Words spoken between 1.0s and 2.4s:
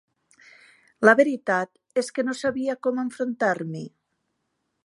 La veritat és que no